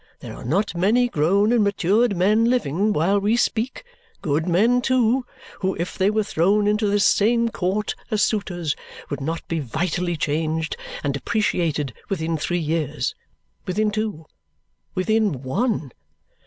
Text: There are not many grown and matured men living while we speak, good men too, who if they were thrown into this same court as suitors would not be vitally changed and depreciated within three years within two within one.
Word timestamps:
There 0.19 0.33
are 0.35 0.43
not 0.43 0.73
many 0.73 1.07
grown 1.07 1.53
and 1.53 1.63
matured 1.63 2.15
men 2.17 2.45
living 2.45 2.91
while 2.91 3.19
we 3.19 3.35
speak, 3.37 3.83
good 4.23 4.47
men 4.47 4.81
too, 4.81 5.27
who 5.59 5.75
if 5.75 5.95
they 5.95 6.09
were 6.09 6.23
thrown 6.23 6.65
into 6.67 6.87
this 6.89 7.05
same 7.05 7.49
court 7.49 7.93
as 8.09 8.23
suitors 8.23 8.75
would 9.11 9.21
not 9.21 9.47
be 9.47 9.59
vitally 9.59 10.17
changed 10.17 10.75
and 11.03 11.13
depreciated 11.13 11.93
within 12.09 12.35
three 12.35 12.57
years 12.57 13.13
within 13.67 13.91
two 13.91 14.25
within 14.95 15.43
one. 15.43 15.91